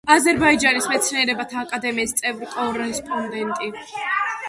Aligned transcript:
აზერბაიჯანის 0.13 0.87
მეცნიერებათა 0.91 1.59
აკადემიის 1.65 2.17
წევრ-კორესპონდენტი. 2.23 3.75